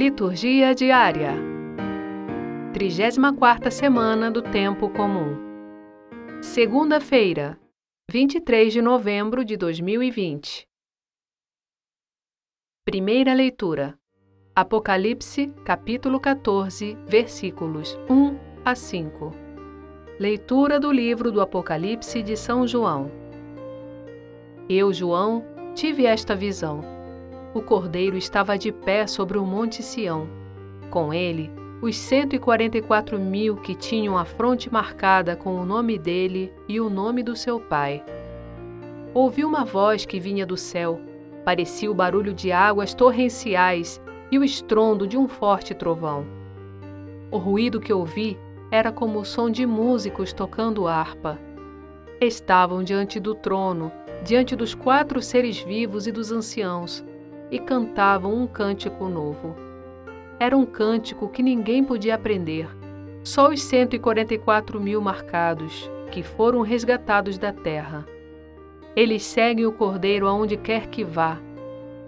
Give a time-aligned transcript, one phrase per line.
[0.00, 1.34] Liturgia diária.
[2.72, 5.36] 34 semana do tempo comum.
[6.40, 7.60] Segunda-feira,
[8.10, 10.66] 23 de novembro de 2020.
[12.82, 13.94] Primeira leitura.
[14.56, 19.32] Apocalipse, capítulo 14, versículos 1 a 5.
[20.18, 23.10] Leitura do livro do Apocalipse de São João.
[24.66, 25.44] Eu, João,
[25.74, 26.99] tive esta visão
[27.52, 30.28] o cordeiro estava de pé sobre o monte Sião.
[30.90, 31.50] Com ele,
[31.82, 37.22] os 144 mil que tinham a fronte marcada com o nome dele e o nome
[37.22, 38.04] do seu pai.
[39.12, 41.00] Ouvi uma voz que vinha do céu.
[41.44, 46.24] Parecia o barulho de águas torrenciais e o estrondo de um forte trovão.
[47.32, 48.38] O ruído que ouvi
[48.70, 51.40] era como o som de músicos tocando harpa.
[52.20, 53.90] Estavam diante do trono,
[54.22, 57.04] diante dos quatro seres vivos e dos anciãos
[57.50, 59.56] e cantavam um cântico novo.
[60.38, 62.68] Era um cântico que ninguém podia aprender,
[63.22, 68.06] só os 144 mil marcados, que foram resgatados da terra.
[68.96, 71.38] Eles seguem o Cordeiro aonde quer que vá.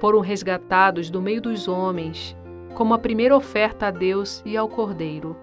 [0.00, 2.36] Foram resgatados do meio dos homens,
[2.74, 5.36] como a primeira oferta a Deus e ao Cordeiro.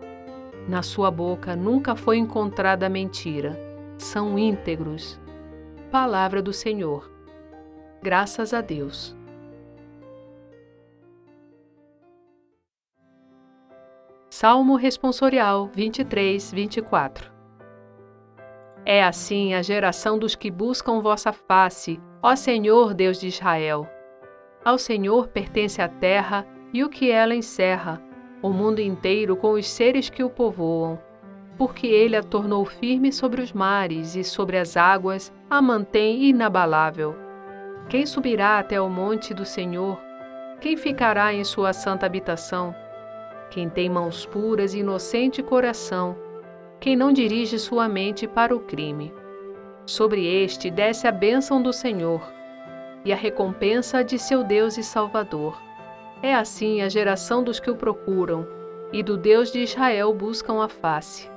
[0.67, 3.59] Na sua boca nunca foi encontrada mentira.
[3.98, 5.20] São íntegros.
[5.92, 7.11] Palavra do Senhor.
[8.02, 9.16] Graças a Deus.
[14.38, 17.31] Salmo Responsorial 23, 24
[18.86, 23.88] É assim a geração dos que buscam vossa face, ó Senhor Deus de Israel.
[24.66, 28.03] Ao Senhor pertence a terra e o que ela encerra,
[28.42, 30.99] o mundo inteiro com os seres que o povoam.
[31.58, 37.16] Porque ele a tornou firme sobre os mares e sobre as águas a mantém inabalável.
[37.88, 39.97] Quem subirá até o monte do Senhor?
[40.59, 42.75] Quem ficará em sua santa habitação?
[43.56, 46.14] Quem tem mãos puras e inocente coração,
[46.78, 49.14] quem não dirige sua mente para o crime.
[49.86, 52.21] Sobre este desce a bênção do Senhor
[53.05, 55.58] e a recompensa de seu Deus e Salvador.
[56.21, 58.45] É assim a geração dos que o procuram
[58.92, 61.32] e do Deus de Israel buscam a face.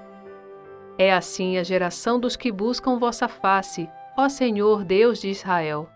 [0.98, 5.88] É assim a geração dos que buscam vossa face, ó Senhor Deus de Israel.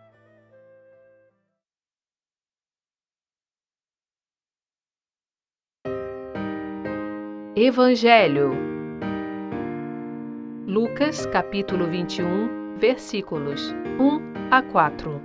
[7.54, 8.56] Evangelho.
[10.66, 15.20] Lucas, capítulo 21, versículos 1 a 4.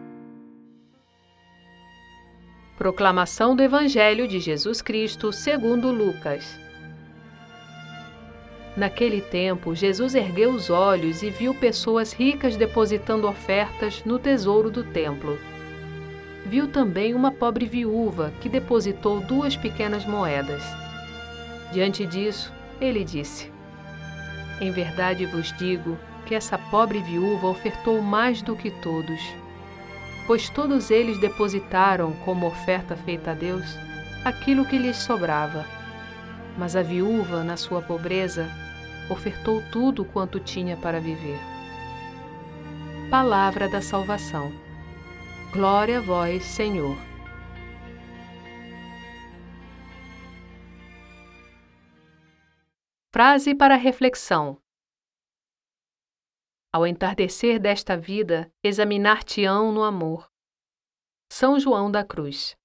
[2.78, 6.60] Proclamação do Evangelho de Jesus Cristo segundo Lucas.
[8.76, 14.84] Naquele tempo, Jesus ergueu os olhos e viu pessoas ricas depositando ofertas no tesouro do
[14.84, 15.40] templo.
[16.46, 20.87] Viu também uma pobre viúva que depositou duas pequenas moedas.
[21.72, 23.52] Diante disso, ele disse:
[24.62, 29.22] Em verdade vos digo que essa pobre viúva ofertou mais do que todos,
[30.26, 33.78] pois todos eles depositaram como oferta feita a Deus
[34.24, 35.66] aquilo que lhes sobrava.
[36.58, 38.50] Mas a viúva, na sua pobreza,
[39.10, 41.40] ofertou tudo quanto tinha para viver.
[43.10, 44.52] Palavra da Salvação.
[45.54, 47.07] Glória a vós, Senhor.
[53.18, 54.60] Frase para reflexão:
[56.72, 60.28] Ao entardecer desta vida, examinar-te-ão no amor.
[61.34, 62.56] São João da Cruz.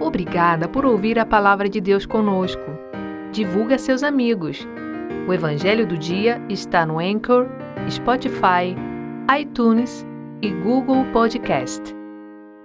[0.00, 2.64] Obrigada por ouvir a palavra de Deus conosco.
[3.30, 4.60] Divulgue a seus amigos.
[5.28, 7.46] O Evangelho do Dia está no Anchor,
[7.90, 8.74] Spotify,
[9.38, 10.02] iTunes
[10.40, 11.82] e Google Podcast.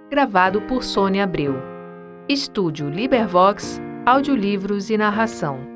[0.08, 1.52] Gravado por Sônia Abreu.
[2.30, 5.69] Estúdio Libervox audiolivros e narração.